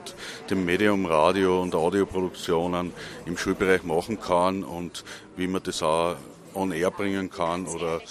dem 0.49 0.65
Medium 0.65 1.05
Radio 1.05 1.61
und 1.61 1.75
Audioproduktionen 1.75 2.93
im 3.25 3.37
Schulbereich 3.37 3.83
machen 3.83 4.19
kann 4.19 4.63
und 4.63 5.03
wie 5.35 5.47
man 5.47 5.61
das 5.63 5.83
auch 5.83 6.15
on 6.55 6.71
air 6.71 6.91
bringen 6.91 7.29
kann 7.29 7.67
oder 7.67 8.01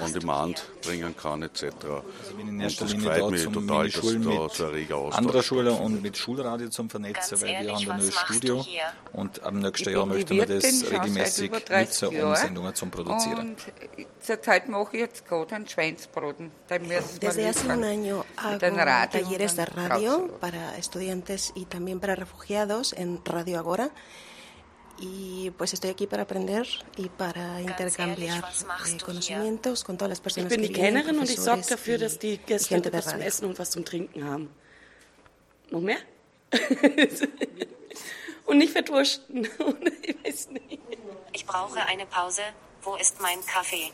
on 0.00 0.12
demand 0.12 0.64
bringen 0.82 1.16
kann 1.16 1.42
etc. 1.42 1.64
Also 1.64 2.02
und 2.40 2.80
das 2.80 2.92
Linie 2.92 3.10
freut 3.10 3.30
mich 3.30 3.44
total, 3.44 3.90
dass 3.90 3.94
da 3.94 4.48
so 4.48 4.64
ein 4.64 4.70
reger 4.70 4.96
Austausch 4.96 5.18
anderer 5.18 5.42
Schule 5.42 5.72
und 5.72 6.02
mit 6.02 6.16
Schulradio 6.16 6.68
zum 6.68 6.88
Vernetzen, 6.88 7.30
Ganz 7.30 7.42
weil 7.42 7.48
wir 7.48 7.54
ehrlich, 7.54 7.86
haben 7.86 7.90
ein 7.90 7.98
neues 7.98 8.14
Studio 8.14 8.66
und 9.12 9.42
am 9.42 9.58
nächsten 9.58 9.90
Jahr 9.90 10.06
möchten 10.06 10.34
wir 10.34 10.46
das 10.46 10.90
regelmäßig 10.90 11.48
über 11.48 11.60
30 11.60 12.02
nutzen, 12.02 12.24
um. 12.24 12.36
Sendungen 12.36 12.74
zu 12.74 12.86
produzieren. 12.86 13.38
Und 13.38 13.58
zurzeit 14.20 14.68
mache 14.68 14.96
ich 14.96 15.00
jetzt 15.00 15.26
gerade 15.26 15.54
einen 15.54 15.68
Schweinsbraten. 15.68 16.50
Den 16.70 16.82
müssen 16.88 17.20
wir 17.20 17.28
Desde 17.28 17.48
hace 17.48 17.66
un 17.68 17.84
año 17.84 18.24
hago 18.36 18.76
Radio 18.76 19.20
talleres 19.20 19.56
de 19.56 19.64
radio 19.64 20.28
para 20.40 20.76
estudiantes 20.76 21.52
y 21.54 21.64
también 21.66 22.00
para 22.00 22.14
refugiados 22.14 22.92
en 22.92 23.20
Radio 23.24 23.58
Agora. 23.58 23.90
Y 25.00 25.50
pues 25.56 25.72
estoy 25.74 25.90
aquí 25.90 26.06
para 26.06 26.24
aprender 26.24 26.66
y 26.96 27.08
para 27.08 27.60
intercambiar 27.62 28.44
eh, 28.44 28.92
du 28.98 29.04
conocimientos 29.04 29.84
con 29.84 29.96
todas 29.96 30.08
las 30.10 30.18
Ich 30.18 30.24
personas 30.24 30.50
bin 30.50 30.62
que 30.62 30.68
die 30.68 30.74
vienen, 30.74 31.04
Kellnerin 31.04 31.20
und 31.20 31.30
ich 31.30 31.38
sorge 31.38 31.62
dafür, 31.68 31.98
dass 31.98 32.18
die 32.18 32.38
Gäste 32.38 32.68
gente 32.74 32.90
de 32.90 32.98
was 32.98 33.06
zum. 33.06 33.20
Essen 33.20 33.44
und 33.44 33.58
was 33.58 33.70
zum 33.70 33.84
Trinken 33.84 34.24
haben. 34.24 34.50
Noch 35.70 35.80
mehr? 35.80 35.98
und 38.46 38.58
nicht 38.58 38.72
verdursten. 38.72 39.44
ich 40.02 40.16
weiß 40.24 40.50
nicht. 40.50 40.80
Ich 41.32 41.46
brauche 41.46 41.80
eine 41.86 42.06
Pause. 42.06 42.42
Wo 42.82 42.96
ist 42.96 43.20
mein 43.20 43.38
Kaffee? 43.46 43.92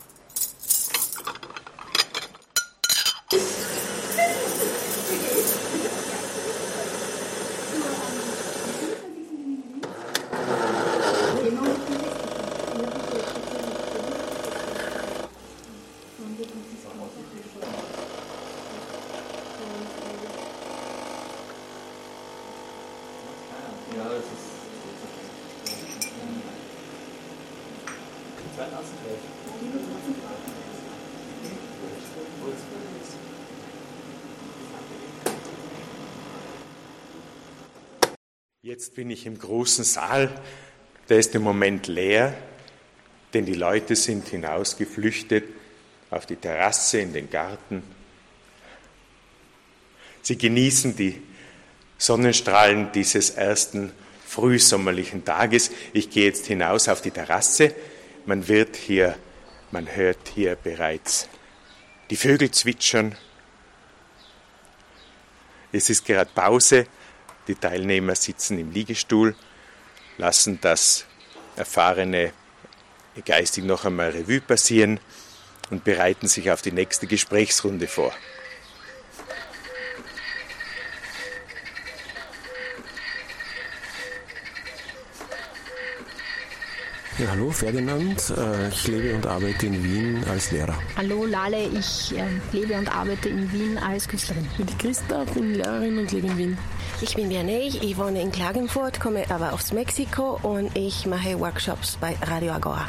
Jetzt 38.74 38.96
bin 38.96 39.08
ich 39.08 39.24
im 39.24 39.38
großen 39.38 39.84
Saal, 39.84 40.28
der 41.08 41.20
ist 41.20 41.32
im 41.36 41.42
Moment 41.42 41.86
leer, 41.86 42.36
denn 43.32 43.46
die 43.46 43.54
Leute 43.54 43.94
sind 43.94 44.26
hinausgeflüchtet 44.26 45.44
auf 46.10 46.26
die 46.26 46.34
Terrasse, 46.34 46.98
in 46.98 47.12
den 47.12 47.30
Garten. 47.30 47.84
Sie 50.22 50.36
genießen 50.36 50.96
die 50.96 51.22
Sonnenstrahlen 51.98 52.90
dieses 52.90 53.30
ersten 53.30 53.92
frühsommerlichen 54.26 55.24
Tages. 55.24 55.70
Ich 55.92 56.10
gehe 56.10 56.24
jetzt 56.24 56.46
hinaus 56.46 56.88
auf 56.88 57.00
die 57.00 57.12
Terrasse. 57.12 57.72
Man 58.26 58.48
wird 58.48 58.74
hier, 58.74 59.16
man 59.70 59.86
hört 59.86 60.26
hier 60.34 60.56
bereits 60.56 61.28
die 62.10 62.16
Vögel 62.16 62.50
zwitschern. 62.50 63.14
Es 65.70 65.90
ist 65.90 66.04
gerade 66.04 66.30
Pause. 66.34 66.88
Die 67.46 67.54
Teilnehmer 67.54 68.14
sitzen 68.14 68.58
im 68.58 68.70
Liegestuhl, 68.70 69.34
lassen 70.16 70.58
das 70.60 71.04
Erfahrene 71.56 72.32
geistig 73.24 73.64
noch 73.64 73.84
einmal 73.84 74.10
Revue 74.10 74.40
passieren 74.40 74.98
und 75.70 75.84
bereiten 75.84 76.26
sich 76.26 76.50
auf 76.50 76.62
die 76.62 76.72
nächste 76.72 77.06
Gesprächsrunde 77.06 77.86
vor. 77.86 78.12
Ja, 87.16 87.30
hallo, 87.30 87.50
Ferdinand. 87.52 88.18
Äh, 88.36 88.68
Ich 88.70 88.88
lebe 88.88 89.14
und 89.14 89.24
arbeite 89.24 89.66
in 89.66 89.84
Wien 89.84 90.24
als 90.28 90.50
Lehrer. 90.50 90.76
Hallo 90.96 91.24
Lale, 91.24 91.68
ich 91.68 92.12
ähm, 92.16 92.40
lebe 92.50 92.74
und 92.74 92.88
arbeite 92.92 93.28
in 93.28 93.52
Wien 93.52 93.78
als 93.78 94.08
Künstlerin. 94.08 94.44
Ich 94.50 94.56
bin 94.56 94.66
die 94.66 94.76
Christa, 94.76 95.22
bin 95.32 95.54
Lehrerin 95.54 95.98
und 95.98 96.10
lebe 96.10 96.26
in 96.26 96.38
Wien. 96.38 96.58
Ich 97.00 97.16
bin 97.16 97.28
Vianney, 97.28 97.72
ich 97.80 97.98
wohne 97.98 98.22
in 98.22 98.30
Klagenfurt, 98.30 99.00
komme 99.00 99.24
aber 99.28 99.52
aus 99.52 99.72
Mexiko 99.72 100.38
und 100.42 100.76
ich 100.76 101.06
mache 101.06 101.38
Workshops 101.40 101.98
bei 102.00 102.16
Radio 102.22 102.52
Agora. 102.52 102.86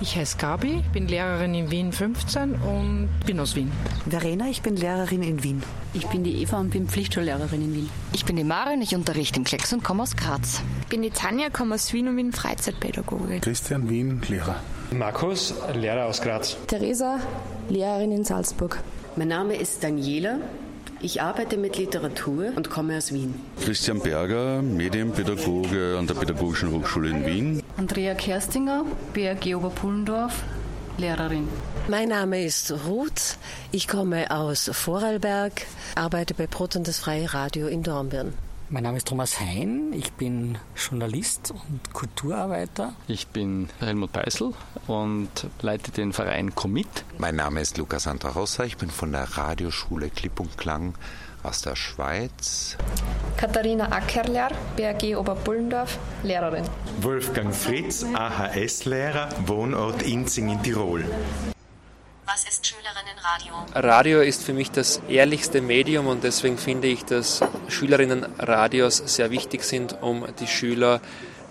Ich 0.00 0.16
heiße 0.16 0.38
Gabi, 0.38 0.82
bin 0.94 1.08
Lehrerin 1.08 1.52
in 1.52 1.70
Wien 1.70 1.92
15 1.92 2.54
und 2.54 3.10
bin 3.26 3.38
aus 3.38 3.54
Wien. 3.54 3.70
Verena, 4.08 4.48
ich 4.48 4.62
bin 4.62 4.76
Lehrerin 4.76 5.22
in 5.22 5.42
Wien. 5.42 5.62
Ich 5.92 6.06
bin 6.06 6.24
die 6.24 6.40
Eva 6.40 6.58
und 6.58 6.70
bin 6.70 6.88
Pflichtschullehrerin 6.88 7.60
in 7.60 7.74
Wien. 7.74 7.90
Ich 8.14 8.24
bin 8.24 8.36
die 8.36 8.44
Maren, 8.44 8.80
ich 8.80 8.94
unterrichte 8.94 9.38
im 9.38 9.44
Klecks 9.44 9.72
und 9.72 9.84
komme 9.84 10.04
aus 10.04 10.16
Graz. 10.16 10.62
Ich 10.82 10.86
bin 10.86 11.02
die 11.02 11.10
Tanja, 11.10 11.50
komme 11.50 11.74
aus 11.74 11.92
Wien 11.92 12.08
und 12.08 12.16
bin 12.16 12.32
Freizeitpädagogin. 12.32 13.40
Christian 13.42 13.90
Wien, 13.90 14.22
Lehrer. 14.28 14.56
Markus, 14.92 15.54
Lehrer 15.74 16.06
aus 16.06 16.22
Graz. 16.22 16.56
Theresa, 16.66 17.18
Lehrerin 17.68 18.12
in 18.12 18.24
Salzburg. 18.24 18.82
Mein 19.16 19.28
Name 19.28 19.56
ist 19.56 19.82
Daniela. 19.84 20.38
Ich 21.02 21.22
arbeite 21.22 21.56
mit 21.56 21.78
Literatur 21.78 22.52
und 22.56 22.68
komme 22.68 22.98
aus 22.98 23.10
Wien. 23.10 23.34
Christian 23.64 24.00
Berger, 24.00 24.60
Medienpädagoge 24.60 25.96
an 25.98 26.06
der 26.06 26.12
Pädagogischen 26.12 26.72
Hochschule 26.72 27.08
in 27.08 27.24
Wien. 27.24 27.62
Andrea 27.78 28.14
Kerstinger, 28.14 28.84
BRG 29.14 29.54
Oberpullendorf, 29.54 30.42
Lehrerin. 30.98 31.48
Mein 31.88 32.10
Name 32.10 32.44
ist 32.44 32.74
Ruth. 32.86 33.38
Ich 33.72 33.88
komme 33.88 34.30
aus 34.30 34.70
Vorarlberg, 34.70 35.62
arbeite 35.94 36.34
bei 36.34 36.46
Brot 36.46 36.76
und 36.76 36.86
das 36.86 36.98
Freie 36.98 37.32
Radio 37.32 37.66
in 37.66 37.82
Dornbirn. 37.82 38.34
Mein 38.72 38.84
Name 38.84 38.98
ist 38.98 39.08
Thomas 39.08 39.40
Hein, 39.40 39.92
ich 39.92 40.12
bin 40.12 40.56
Journalist 40.76 41.50
und 41.50 41.92
Kulturarbeiter. 41.92 42.92
Ich 43.08 43.26
bin 43.26 43.68
Helmut 43.80 44.12
Beißel 44.12 44.54
und 44.86 45.28
leite 45.60 45.90
den 45.90 46.12
Verein 46.12 46.54
Commit. 46.54 46.86
Mein 47.18 47.34
Name 47.34 47.62
ist 47.62 47.78
Lukas 47.78 48.04
Santa 48.04 48.28
Rossa, 48.28 48.62
ich 48.62 48.76
bin 48.76 48.88
von 48.88 49.10
der 49.10 49.24
Radioschule 49.24 50.08
Klipp 50.08 50.38
und 50.38 50.56
Klang 50.56 50.94
aus 51.42 51.62
der 51.62 51.74
Schweiz. 51.74 52.76
Katharina 53.36 53.90
Ackerler, 53.90 54.50
BRG 54.76 55.16
Oberpullendorf, 55.16 55.98
Lehrerin. 56.22 56.62
Wolfgang 57.00 57.52
Fritz, 57.52 58.04
AHS-Lehrer, 58.04 59.30
Wohnort 59.46 60.02
Inzing 60.02 60.48
in 60.48 60.62
Tirol. 60.62 61.04
Was 62.32 62.44
ist 62.44 62.64
Schülerinnenradio? 62.64 63.54
Radio 63.74 64.20
ist 64.20 64.44
für 64.44 64.52
mich 64.52 64.70
das 64.70 65.02
ehrlichste 65.08 65.60
Medium 65.60 66.06
und 66.06 66.22
deswegen 66.22 66.58
finde 66.58 66.86
ich, 66.86 67.04
dass 67.04 67.40
Schülerinnenradios 67.66 68.98
sehr 68.98 69.32
wichtig 69.32 69.64
sind, 69.64 70.00
um 70.00 70.24
die 70.38 70.46
Schüler 70.46 71.00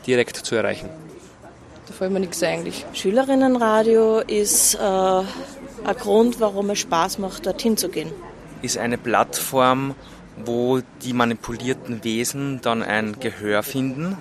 direkt 0.07 0.37
zu 0.37 0.55
erreichen. 0.55 0.89
Da 1.85 1.93
fällt 1.93 2.13
mir 2.13 2.21
nichts 2.21 2.41
eigentlich. 2.43 2.85
Schülerinnenradio 2.93 4.19
ist 4.19 4.75
äh, 4.75 4.79
ein 4.79 5.25
Grund, 5.99 6.39
warum 6.39 6.69
es 6.69 6.79
Spaß 6.79 7.19
macht, 7.19 7.45
dorthin 7.45 7.75
zu 7.75 7.89
gehen. 7.89 8.13
ist 8.61 8.77
eine 8.77 8.97
Plattform, 8.97 9.95
wo 10.45 10.79
die 11.01 11.11
manipulierten 11.11 12.05
Wesen 12.05 12.61
dann 12.61 12.83
ein 12.83 13.19
Gehör 13.19 13.63
finden. 13.63 14.17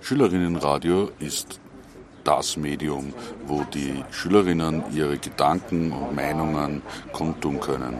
Schülerinnenradio 0.00 1.10
ist 1.18 1.60
das 2.28 2.58
Medium, 2.58 3.14
wo 3.46 3.64
die 3.64 4.04
Schülerinnen 4.10 4.84
ihre 4.92 5.16
Gedanken 5.16 5.92
und 5.92 6.14
Meinungen 6.14 6.82
kundtun 7.12 7.58
können. 7.58 7.96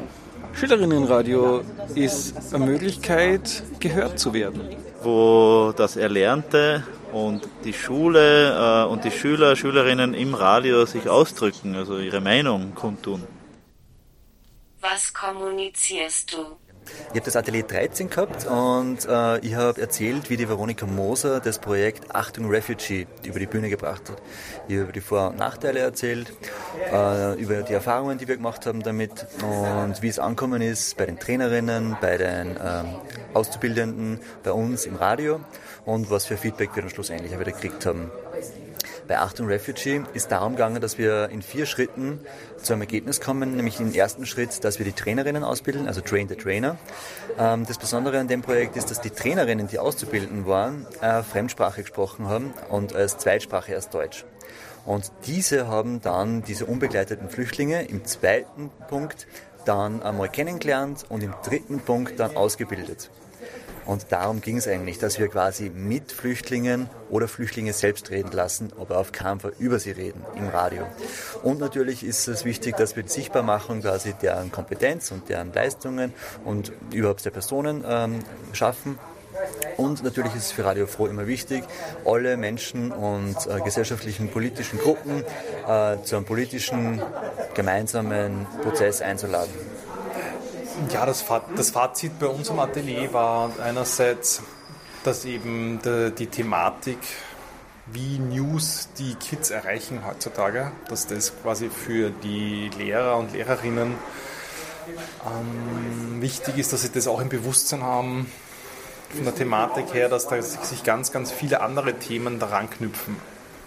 Schülerinnenradio 0.52 1.62
ist 1.94 2.52
eine 2.52 2.66
Möglichkeit, 2.66 3.62
gehört 3.80 4.18
zu 4.18 4.34
werden. 4.34 4.60
Wo 5.02 5.72
das 5.74 5.96
Erlernte 5.96 6.84
und 7.12 7.48
die 7.64 7.72
Schule 7.72 8.84
äh, 8.84 8.92
und 8.92 9.04
die 9.04 9.10
Schüler, 9.10 9.56
Schülerinnen 9.56 10.12
im 10.12 10.34
Radio 10.34 10.84
sich 10.84 11.08
ausdrücken, 11.08 11.74
also 11.74 11.98
ihre 11.98 12.20
Meinung 12.20 12.74
kundtun. 12.74 13.22
Was 14.82 15.14
kommunizierst 15.14 16.34
du? 16.34 16.67
Ich 17.08 17.10
habe 17.10 17.20
das 17.20 17.36
Atelier 17.36 17.62
13 17.62 18.10
gehabt 18.10 18.46
und 18.46 19.06
äh, 19.06 19.38
ich 19.38 19.54
habe 19.54 19.80
erzählt, 19.80 20.30
wie 20.30 20.36
die 20.36 20.48
Veronika 20.48 20.86
Moser 20.86 21.40
das 21.40 21.58
Projekt 21.58 22.14
Achtung 22.14 22.48
Refugee 22.50 23.06
über 23.24 23.38
die 23.38 23.46
Bühne 23.46 23.70
gebracht 23.70 24.10
hat. 24.10 24.22
Ich 24.68 24.74
habe 24.74 24.84
über 24.84 24.92
die 24.92 25.00
Vor- 25.00 25.30
und 25.30 25.38
Nachteile 25.38 25.80
erzählt, 25.80 26.32
äh, 26.92 27.34
über 27.40 27.62
die 27.62 27.72
Erfahrungen, 27.72 28.18
die 28.18 28.28
wir 28.28 28.36
gemacht 28.36 28.66
haben 28.66 28.82
damit 28.82 29.26
und 29.42 30.02
wie 30.02 30.08
es 30.08 30.18
angekommen 30.18 30.62
ist 30.62 30.96
bei 30.96 31.06
den 31.06 31.18
Trainerinnen, 31.18 31.96
bei 32.00 32.16
den 32.16 32.56
ähm, 32.62 32.94
Auszubildenden, 33.34 34.20
bei 34.42 34.52
uns 34.52 34.84
im 34.84 34.96
Radio 34.96 35.40
und 35.84 36.10
was 36.10 36.26
für 36.26 36.36
Feedback 36.36 36.74
wir 36.74 36.82
dann 36.82 36.90
schlussendlich 36.90 37.32
wieder 37.32 37.52
gekriegt 37.52 37.86
haben. 37.86 38.10
Bei 39.08 39.20
Achtung 39.20 39.46
Refugee 39.46 40.02
ist 40.12 40.30
darum 40.30 40.52
gegangen, 40.52 40.82
dass 40.82 40.98
wir 40.98 41.30
in 41.30 41.40
vier 41.40 41.64
Schritten 41.64 42.20
zu 42.62 42.74
einem 42.74 42.82
Ergebnis 42.82 43.22
kommen, 43.22 43.56
nämlich 43.56 43.80
im 43.80 43.94
ersten 43.94 44.26
Schritt, 44.26 44.62
dass 44.64 44.78
wir 44.78 44.84
die 44.84 44.92
Trainerinnen 44.92 45.44
ausbilden, 45.44 45.88
also 45.88 46.02
Train 46.02 46.28
the 46.28 46.34
Trainer. 46.34 46.76
Ähm, 47.38 47.64
das 47.66 47.78
Besondere 47.78 48.18
an 48.18 48.28
dem 48.28 48.42
Projekt 48.42 48.76
ist, 48.76 48.90
dass 48.90 49.00
die 49.00 49.08
Trainerinnen, 49.08 49.66
die 49.66 49.78
auszubilden 49.78 50.44
waren, 50.44 50.86
äh, 51.00 51.22
Fremdsprache 51.22 51.80
gesprochen 51.80 52.28
haben 52.28 52.52
und 52.68 52.94
als 52.94 53.16
Zweitsprache 53.16 53.72
erst 53.72 53.94
Deutsch. 53.94 54.26
Und 54.84 55.10
diese 55.26 55.68
haben 55.68 56.02
dann 56.02 56.42
diese 56.42 56.66
unbegleiteten 56.66 57.30
Flüchtlinge 57.30 57.86
im 57.86 58.04
zweiten 58.04 58.70
Punkt 58.90 59.26
dann 59.64 60.02
einmal 60.02 60.28
kennengelernt 60.28 61.06
und 61.08 61.22
im 61.22 61.32
dritten 61.42 61.80
Punkt 61.80 62.20
dann 62.20 62.36
ausgebildet. 62.36 63.10
Und 63.88 64.12
darum 64.12 64.42
ging 64.42 64.58
es 64.58 64.68
eigentlich, 64.68 64.98
dass 64.98 65.18
wir 65.18 65.28
quasi 65.28 65.70
mit 65.70 66.12
Flüchtlingen 66.12 66.90
oder 67.08 67.26
Flüchtlinge 67.26 67.72
selbst 67.72 68.10
reden 68.10 68.32
lassen, 68.32 68.70
aber 68.78 68.98
auf 68.98 69.12
Fall 69.40 69.54
über 69.58 69.78
sie 69.78 69.92
reden 69.92 70.22
im 70.36 70.48
Radio. 70.48 70.86
Und 71.42 71.58
natürlich 71.58 72.04
ist 72.04 72.28
es 72.28 72.44
wichtig, 72.44 72.76
dass 72.76 72.96
wir 72.96 73.02
die 73.02 73.08
Sichtbarmachung 73.08 73.80
quasi 73.80 74.12
deren 74.12 74.52
Kompetenz 74.52 75.10
und 75.10 75.30
deren 75.30 75.54
Leistungen 75.54 76.12
und 76.44 76.70
überhaupt 76.92 77.24
der 77.24 77.30
Personen 77.30 77.82
ähm, 77.88 78.18
schaffen. 78.52 78.98
Und 79.78 80.04
natürlich 80.04 80.34
ist 80.34 80.44
es 80.44 80.52
für 80.52 80.66
Radio 80.66 80.86
Froh 80.86 81.06
immer 81.06 81.26
wichtig, 81.26 81.64
alle 82.04 82.36
Menschen 82.36 82.92
und 82.92 83.36
äh, 83.46 83.58
gesellschaftlichen 83.62 84.28
politischen 84.28 84.78
Gruppen 84.80 85.24
äh, 85.66 85.96
zu 86.02 86.16
einem 86.16 86.26
politischen 86.26 87.00
gemeinsamen 87.54 88.46
Prozess 88.62 89.00
einzuladen. 89.00 89.67
Ja, 90.92 91.04
das, 91.04 91.24
das 91.56 91.70
Fazit 91.70 92.18
bei 92.18 92.26
unserem 92.26 92.60
Atelier 92.60 93.12
war 93.12 93.50
einerseits, 93.62 94.42
dass 95.04 95.24
eben 95.24 95.80
die, 95.84 96.12
die 96.16 96.26
Thematik, 96.28 96.98
wie 97.86 98.18
News 98.18 98.88
die 98.98 99.14
Kids 99.14 99.50
erreichen 99.50 100.02
heutzutage, 100.06 100.72
dass 100.88 101.06
das 101.06 101.32
quasi 101.42 101.68
für 101.68 102.10
die 102.10 102.70
Lehrer 102.78 103.16
und 103.16 103.32
Lehrerinnen 103.32 103.94
ähm, 105.26 106.22
wichtig 106.22 106.58
ist, 106.58 106.72
dass 106.72 106.82
sie 106.82 106.90
das 106.90 107.06
auch 107.06 107.20
im 107.20 107.28
Bewusstsein 107.28 107.82
haben, 107.82 108.30
von 109.14 109.24
der 109.24 109.34
Thematik 109.34 109.94
her, 109.94 110.08
dass 110.08 110.28
da 110.28 110.40
sich 110.40 110.84
ganz, 110.84 111.12
ganz 111.12 111.32
viele 111.32 111.60
andere 111.60 111.94
Themen 111.94 112.38
daran 112.38 112.68
knüpfen. 112.68 113.16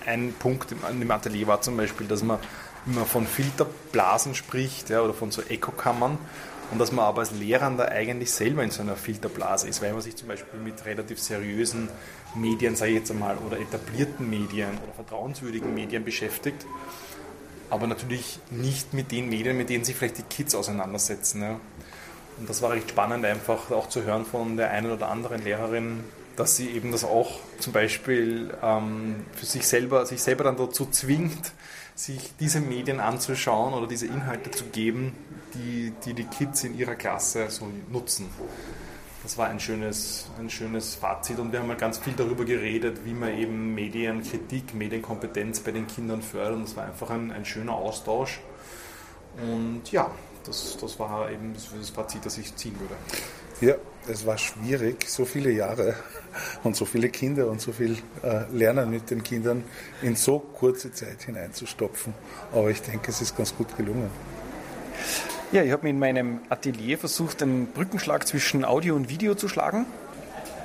Ein 0.06 0.34
Punkt 0.38 0.72
in 0.72 1.00
dem 1.00 1.12
Atelier 1.12 1.48
war 1.48 1.62
zum 1.62 1.78
Beispiel, 1.78 2.08
dass 2.08 2.24
man 2.24 2.40
immer 2.86 3.06
von 3.06 3.28
Filterblasen 3.28 4.36
spricht 4.36 4.90
ja, 4.90 5.02
oder 5.02 5.14
von 5.14 5.32
so 5.32 5.42
Ekokammern 5.42 6.18
und 6.72 6.80
dass 6.80 6.92
man 6.92 7.06
aber 7.06 7.20
als 7.20 7.32
Lehrender 7.32 7.90
eigentlich 7.92 8.32
selber 8.32 8.64
in 8.64 8.72
so 8.72 8.82
einer 8.82 8.96
Filterblase 8.96 9.68
ist, 9.68 9.82
weil 9.82 9.92
man 9.92 10.02
sich 10.02 10.16
zum 10.16 10.30
Beispiel 10.30 10.60
mit 10.60 10.86
relativ 10.86 11.20
seriösen 11.20 11.90
Medien, 12.34 12.76
sage 12.76 12.92
ich 12.92 12.98
jetzt 12.98 13.12
einmal, 13.12 13.38
oder 13.38 13.60
etablierten 13.60 14.30
Medien 14.30 14.70
oder 14.84 14.94
vertrauenswürdigen 14.94 15.74
Medien 15.74 16.06
beschäftigt, 16.06 16.66
aber 17.70 17.88
natürlich 17.88 18.40
nicht 18.50 18.94
mit 18.94 19.12
den 19.12 19.30
Medien, 19.30 19.58
mit 19.58 19.70
denen 19.70 19.84
sich 19.84 19.96
vielleicht 19.96 20.18
die 20.18 20.24
Kids 20.24 20.56
auseinandersetzen. 20.56 21.42
Ja. 21.42 21.60
Und 22.38 22.50
das 22.50 22.62
war 22.62 22.72
recht 22.72 22.90
spannend, 22.90 23.26
einfach 23.26 23.70
auch 23.72 23.90
zu 23.90 24.04
hören 24.04 24.26
von 24.26 24.58
der 24.58 24.72
einen 24.72 24.92
oder 24.92 25.10
anderen 25.10 25.44
Lehrerin, 25.44 26.04
dass 26.38 26.56
sie 26.56 26.70
eben 26.70 26.92
das 26.92 27.04
auch 27.04 27.40
zum 27.60 27.74
Beispiel 27.74 28.54
ähm, 28.64 29.26
für 29.36 29.46
sich 29.46 29.68
selber, 29.68 30.06
sich 30.06 30.22
selber 30.22 30.46
dann 30.46 30.58
dazu 30.58 30.86
zwingt, 30.86 31.52
sich 32.02 32.34
diese 32.40 32.62
Medien 32.62 33.00
anzuschauen 33.00 33.74
oder 33.74 33.86
diese 33.86 34.08
Inhalte 34.08 34.50
zu 34.50 34.66
geben, 34.66 35.14
die 35.54 35.94
die, 36.04 36.14
die 36.14 36.24
Kids 36.24 36.64
in 36.64 36.78
ihrer 36.78 36.96
Klasse 36.96 37.50
so 37.50 37.68
nutzen. 37.92 38.28
Das 39.22 39.38
war 39.38 39.50
ein 39.50 39.60
schönes, 39.60 40.28
ein 40.40 40.50
schönes 40.50 40.96
Fazit 40.96 41.38
und 41.38 41.52
wir 41.52 41.60
haben 41.60 41.68
mal 41.68 41.78
ganz 41.78 42.00
viel 42.00 42.14
darüber 42.14 42.44
geredet, 42.44 43.06
wie 43.06 43.14
man 43.14 43.38
eben 43.38 43.76
Medienkritik, 43.76 44.74
Medienkompetenz 44.74 45.60
bei 45.60 45.72
den 45.72 45.86
Kindern 45.86 46.24
fördert 46.24 46.56
und 46.56 46.64
es 46.64 46.76
war 46.76 46.86
einfach 46.86 47.12
ein, 47.12 47.32
ein 47.32 47.46
schöner 47.46 47.74
Austausch. 47.74 48.42
Und 49.38 49.92
ja, 49.92 50.10
das, 50.44 50.76
das 50.82 50.98
war 50.98 51.30
eben 51.30 51.54
das 51.54 51.92
Fazit, 51.92 52.26
das 52.26 52.40
ich 52.40 52.56
ziehen 52.56 52.76
würde. 52.80 52.96
Ja, 53.62 53.76
es 54.08 54.26
war 54.26 54.38
schwierig, 54.38 55.08
so 55.08 55.26
viele 55.26 55.52
Jahre 55.52 55.96
und 56.64 56.76
so 56.76 56.86
viele 56.86 57.10
Kinder 57.10 57.48
und 57.48 57.62
so 57.62 57.72
viel 57.72 57.98
äh, 58.24 58.44
Lernen 58.52 58.90
mit 58.90 59.12
den 59.12 59.24
Kindern 59.24 59.64
in 60.02 60.16
so 60.16 60.40
kurze 60.40 60.92
Zeit 60.92 61.24
hineinzustopfen. 61.24 62.14
Aber 62.52 62.70
ich 62.70 62.82
denke, 62.82 63.12
es 63.12 63.22
ist 63.22 63.36
ganz 63.38 63.56
gut 63.56 63.76
gelungen. 63.78 64.10
Ja, 65.52 65.64
ich 65.64 65.72
habe 65.72 65.84
mir 65.84 65.90
in 65.90 66.00
meinem 66.00 66.40
Atelier 66.50 66.98
versucht, 66.98 67.44
einen 67.44 67.68
Brückenschlag 67.68 68.26
zwischen 68.28 68.64
Audio 68.64 68.96
und 68.96 69.10
Video 69.10 69.36
zu 69.36 69.48
schlagen 69.48 69.86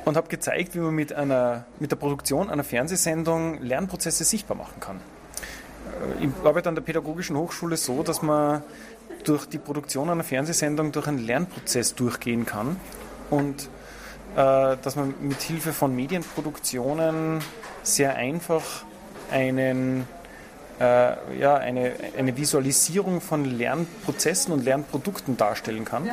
und 0.05 0.17
habe 0.17 0.29
gezeigt, 0.29 0.75
wie 0.75 0.79
man 0.79 0.95
mit, 0.95 1.13
einer, 1.13 1.67
mit 1.81 1.91
der 1.91 1.97
Produktion 1.97 2.49
einer 2.49 2.65
Fernsehsendung 2.65 3.61
Lernprozesse 3.61 4.25
sichtbar 4.25 4.57
machen 4.57 4.81
kann. 4.81 4.97
Äh, 6.21 6.25
ich 6.25 6.31
arbeite 6.45 6.69
an 6.69 6.75
der 6.75 6.83
Pädagogischen 6.83 7.37
Hochschule 7.37 7.77
so, 7.77 8.03
dass 8.03 8.23
man 8.23 8.63
durch 9.25 9.47
die 9.47 9.59
Produktion 9.59 10.09
einer 10.09 10.25
Fernsehsendung 10.25 10.93
durch 10.93 11.09
einen 11.09 11.19
Lernprozess 11.19 11.95
durchgehen 11.97 12.47
kann 12.47 12.77
und 13.31 13.69
äh, 14.37 14.77
dass 14.83 14.97
man 14.97 15.15
mit 15.21 15.41
Hilfe 15.43 15.73
von 15.73 15.95
Medienproduktionen 15.95 17.41
sehr 17.83 18.17
einfach 18.17 18.85
einen 19.31 20.07
äh, 20.79 21.39
ja, 21.39 21.57
eine, 21.57 21.93
eine 22.19 22.37
Visualisierung 22.37 23.21
von 23.21 23.45
Lernprozessen 23.45 24.53
und 24.53 24.65
Lernprodukten 24.65 25.37
darstellen 25.37 25.85
kann. 25.85 26.09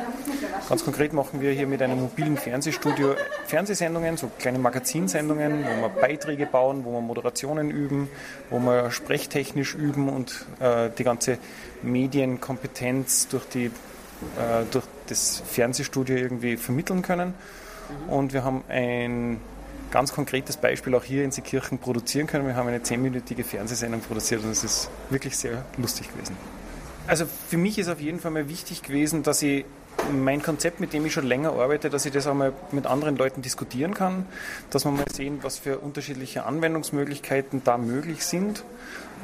Ganz 0.68 0.84
konkret 0.84 1.12
machen 1.12 1.42
wir 1.42 1.52
hier 1.52 1.66
mit 1.66 1.82
einem 1.82 2.00
mobilen 2.00 2.38
Fernsehstudio 2.38 3.14
Fernsehsendungen, 3.46 4.16
so 4.16 4.30
kleine 4.38 4.58
Magazinsendungen, 4.58 5.64
wo 5.64 5.82
wir 5.82 5.88
Beiträge 5.88 6.46
bauen, 6.46 6.84
wo 6.84 6.92
wir 6.92 7.02
Moderationen 7.02 7.70
üben, 7.70 8.08
wo 8.48 8.58
wir 8.58 8.90
sprechtechnisch 8.90 9.74
üben 9.74 10.08
und 10.08 10.46
äh, 10.60 10.88
die 10.96 11.04
ganze 11.04 11.38
Medienkompetenz 11.82 13.28
durch, 13.28 13.44
die, 13.44 13.70
äh, 14.38 14.64
durch 14.70 14.84
das 15.06 15.42
Fernsehstudio 15.46 16.16
irgendwie 16.16 16.56
vermitteln 16.56 17.02
können. 17.02 17.34
Und 18.08 18.32
wir 18.32 18.44
haben 18.44 18.64
ein 18.68 19.40
ganz 19.90 20.12
konkretes 20.12 20.56
Beispiel 20.56 20.94
auch 20.94 21.04
hier 21.04 21.24
in 21.24 21.30
Seekirchen 21.30 21.78
produzieren 21.78 22.26
können. 22.26 22.46
Wir 22.46 22.56
haben 22.56 22.68
eine 22.68 22.82
zehnminütige 22.82 23.44
Fernsehsendung 23.44 24.00
produziert 24.00 24.42
und 24.42 24.50
es 24.50 24.64
ist 24.64 24.90
wirklich 25.10 25.36
sehr 25.36 25.64
lustig 25.76 26.10
gewesen. 26.12 26.36
Also 27.06 27.26
für 27.48 27.58
mich 27.58 27.78
ist 27.78 27.88
auf 27.88 28.00
jeden 28.00 28.18
Fall 28.18 28.30
mal 28.30 28.48
wichtig 28.48 28.82
gewesen, 28.82 29.22
dass 29.22 29.42
ich 29.42 29.64
mein 30.12 30.42
Konzept, 30.42 30.80
mit 30.80 30.92
dem 30.92 31.06
ich 31.06 31.12
schon 31.12 31.26
länger 31.26 31.52
arbeite, 31.52 31.90
dass 31.90 32.06
ich 32.06 32.12
das 32.12 32.26
auch 32.26 32.34
mal 32.34 32.52
mit 32.72 32.86
anderen 32.86 33.16
Leuten 33.16 33.42
diskutieren 33.42 33.94
kann, 33.94 34.26
dass 34.70 34.84
wir 34.84 34.92
mal 34.92 35.04
sehen, 35.12 35.38
was 35.42 35.58
für 35.58 35.78
unterschiedliche 35.78 36.44
Anwendungsmöglichkeiten 36.44 37.62
da 37.64 37.78
möglich 37.78 38.24
sind 38.24 38.64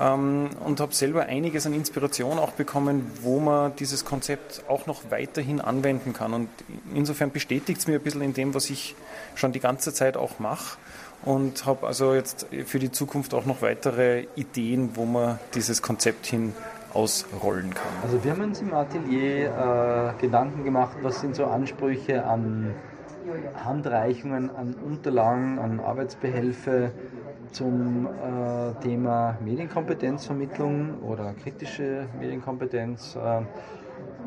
ähm, 0.00 0.50
und 0.64 0.80
habe 0.80 0.94
selber 0.94 1.26
einiges 1.26 1.66
an 1.66 1.74
Inspiration 1.74 2.38
auch 2.38 2.52
bekommen, 2.52 3.10
wo 3.22 3.40
man 3.40 3.74
dieses 3.76 4.04
Konzept 4.04 4.62
auch 4.68 4.86
noch 4.86 5.10
weiterhin 5.10 5.60
anwenden 5.60 6.12
kann. 6.12 6.32
Und 6.32 6.48
insofern 6.94 7.30
bestätigt 7.30 7.80
es 7.80 7.86
mir 7.86 7.94
ein 7.94 8.02
bisschen 8.02 8.22
in 8.22 8.34
dem, 8.34 8.54
was 8.54 8.70
ich 8.70 8.94
schon 9.34 9.52
die 9.52 9.60
ganze 9.60 9.92
Zeit 9.92 10.16
auch 10.16 10.38
mache 10.38 10.78
und 11.22 11.66
habe 11.66 11.86
also 11.86 12.14
jetzt 12.14 12.46
für 12.66 12.78
die 12.78 12.90
Zukunft 12.90 13.34
auch 13.34 13.44
noch 13.44 13.62
weitere 13.62 14.26
Ideen, 14.36 14.90
wo 14.94 15.04
man 15.04 15.38
dieses 15.54 15.82
Konzept 15.82 16.26
hin 16.26 16.54
ausrollen 16.94 17.70
kann. 17.70 17.92
Also 18.02 18.22
wir 18.24 18.32
haben 18.32 18.42
uns 18.42 18.60
im 18.60 18.72
Atelier 18.74 20.14
äh, 20.16 20.20
Gedanken 20.20 20.64
gemacht, 20.64 20.96
was 21.02 21.20
sind 21.20 21.34
so 21.34 21.46
Ansprüche 21.46 22.24
an 22.24 22.74
Handreichungen, 23.64 24.50
an 24.54 24.74
Unterlagen, 24.74 25.58
an 25.58 25.80
Arbeitsbehelfe 25.80 26.92
zum 27.52 28.06
äh, 28.06 28.80
Thema 28.82 29.36
Medienkompetenzvermittlung 29.44 31.00
oder 31.02 31.32
kritische 31.34 32.06
Medienkompetenz. 32.18 33.16
Äh, 33.16 33.42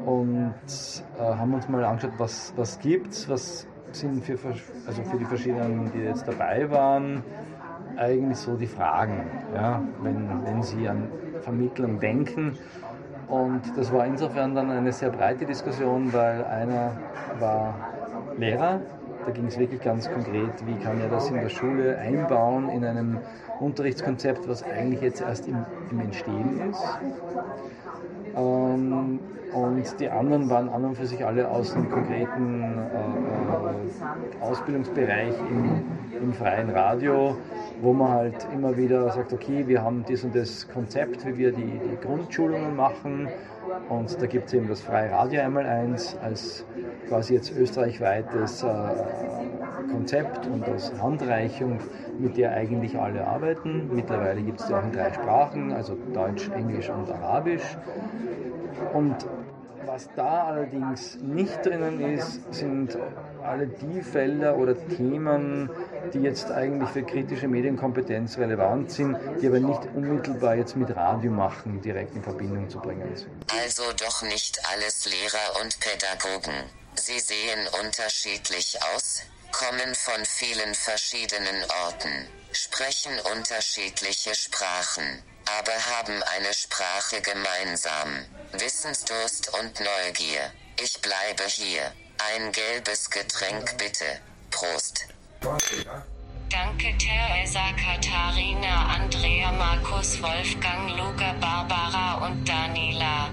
und 0.05 0.53
äh, 1.17 1.21
haben 1.21 1.53
uns 1.53 1.69
mal 1.69 1.83
angeschaut, 1.85 2.13
was, 2.17 2.53
was 2.57 2.79
es, 2.83 3.29
was 3.29 3.67
sind 3.91 4.23
für, 4.25 4.37
also 4.87 5.03
für 5.03 5.17
die 5.17 5.25
verschiedenen, 5.25 5.91
die 5.93 5.99
jetzt 5.99 6.27
dabei 6.27 6.69
waren, 6.69 7.23
eigentlich 7.95 8.37
so 8.37 8.55
die 8.55 8.67
Fragen, 8.67 9.25
ja, 9.53 9.81
wenn, 10.01 10.43
wenn 10.45 10.63
sie 10.63 10.87
an 10.87 11.07
Vermittlung 11.41 11.99
denken. 11.99 12.57
Und 13.27 13.61
das 13.77 13.91
war 13.91 14.05
insofern 14.05 14.53
dann 14.55 14.69
eine 14.69 14.91
sehr 14.91 15.09
breite 15.09 15.45
Diskussion, 15.45 16.11
weil 16.13 16.43
einer 16.45 16.91
war 17.39 17.73
Lehrer, 18.37 18.81
da 19.25 19.31
ging 19.31 19.45
es 19.45 19.57
wirklich 19.57 19.81
ganz 19.81 20.11
konkret, 20.11 20.51
wie 20.65 20.75
kann 20.83 20.99
er 20.99 21.07
das 21.09 21.29
in 21.29 21.35
der 21.35 21.49
Schule 21.49 21.97
einbauen 21.97 22.69
in 22.69 22.83
einem 22.83 23.19
Unterrichtskonzept, 23.59 24.47
was 24.49 24.63
eigentlich 24.63 25.01
jetzt 25.01 25.21
erst 25.21 25.47
im, 25.47 25.65
im 25.91 25.99
Entstehen 26.01 26.59
ist. 26.69 26.83
Ähm, 28.35 29.19
und 29.53 29.99
die 29.99 30.09
anderen 30.09 30.49
waren 30.49 30.67
an 30.67 30.83
und 30.83 30.97
für 30.97 31.05
sich 31.05 31.23
alle 31.23 31.47
aus 31.47 31.73
dem 31.73 31.89
konkreten 31.89 32.63
äh, 32.63 34.41
äh, 34.41 34.43
Ausbildungsbereich 34.43 35.35
im, 35.49 35.83
im 36.21 36.33
freien 36.33 36.71
Radio, 36.71 37.37
wo 37.81 37.93
man 37.93 38.09
halt 38.09 38.47
immer 38.53 38.77
wieder 38.77 39.09
sagt, 39.11 39.33
okay, 39.33 39.67
wir 39.67 39.83
haben 39.83 40.05
dies 40.07 40.23
und 40.23 40.35
das 40.35 40.67
Konzept, 40.69 41.25
wie 41.25 41.37
wir 41.37 41.51
die, 41.51 41.79
die 41.79 41.97
Grundschulungen 42.01 42.75
machen. 42.75 43.27
Und 43.89 44.21
da 44.21 44.25
gibt 44.25 44.47
es 44.47 44.53
eben 44.53 44.67
das 44.67 44.81
Freie 44.81 45.11
Radio 45.11 45.41
einmal 45.41 45.65
eins 45.65 46.17
als 46.21 46.65
quasi 47.07 47.33
jetzt 47.33 47.55
österreichweites 47.55 48.63
äh, 48.63 48.67
Konzept 49.91 50.47
und 50.47 50.67
als 50.67 50.93
Handreichung, 51.01 51.79
mit 52.19 52.37
der 52.37 52.51
eigentlich 52.51 52.97
alle 52.97 53.25
arbeiten. 53.25 53.89
Mittlerweile 53.93 54.41
gibt 54.41 54.59
es 54.59 54.67
die 54.67 54.73
auch 54.73 54.83
in 54.83 54.91
drei 54.91 55.11
Sprachen, 55.11 55.71
also 55.71 55.97
Deutsch, 56.13 56.49
Englisch 56.49 56.89
und 56.89 57.09
Arabisch. 57.09 57.77
Und 58.93 59.15
was 59.85 60.09
da 60.15 60.45
allerdings 60.45 61.21
nicht 61.21 61.65
drinnen 61.65 61.99
ist, 61.99 62.53
sind 62.53 62.97
alle 63.43 63.67
die 63.67 64.01
Felder 64.01 64.57
oder 64.57 64.75
Themen, 64.87 65.69
die 66.13 66.19
jetzt 66.19 66.51
eigentlich 66.51 66.89
für 66.89 67.03
kritische 67.03 67.47
Medienkompetenz 67.47 68.37
relevant 68.37 68.91
sind, 68.91 69.17
die 69.41 69.47
aber 69.47 69.59
nicht 69.59 69.81
unmittelbar 69.95 70.55
jetzt 70.55 70.75
mit 70.75 70.95
Radio 70.95 71.31
machen 71.31 71.81
direkt 71.81 72.15
in 72.15 72.23
Verbindung 72.23 72.69
zu 72.69 72.79
bringen 72.79 73.15
sind. 73.15 73.29
Also 73.61 73.83
doch 73.99 74.21
nicht 74.23 74.59
alles 74.71 75.05
Lehrer 75.05 75.61
und 75.61 75.79
Pädagogen. 75.79 76.53
Sie 76.95 77.19
sehen 77.19 77.67
unterschiedlich 77.83 78.77
aus, 78.95 79.21
kommen 79.51 79.95
von 79.95 80.25
vielen 80.25 80.73
verschiedenen 80.73 81.63
Orten, 81.85 82.27
sprechen 82.51 83.13
unterschiedliche 83.35 84.35
Sprachen 84.35 85.23
aber 85.45 85.73
haben 85.73 86.23
eine 86.23 86.53
Sprache 86.53 87.21
gemeinsam. 87.21 88.25
Wissensdurst 88.53 89.51
und 89.59 89.79
Neugier. 89.79 90.51
Ich 90.81 91.01
bleibe 91.01 91.43
hier. 91.47 91.91
Ein 92.17 92.51
gelbes 92.51 93.09
Getränk 93.09 93.77
bitte. 93.77 94.05
Prost. 94.51 95.07
Danke 95.43 96.95
Theresa 96.97 97.73
Katharina 97.75 98.95
Andrea 98.95 99.51
Markus 99.51 100.21
Wolfgang 100.21 100.91
Luger 100.95 101.35
Barbara 101.41 102.25
und 102.25 102.47
Daniela. 102.47 103.29